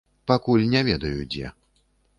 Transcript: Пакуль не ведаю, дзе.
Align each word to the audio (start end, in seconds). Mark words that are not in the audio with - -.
Пакуль 0.31 0.65
не 0.71 0.81
ведаю, 0.89 1.21
дзе. 1.35 1.55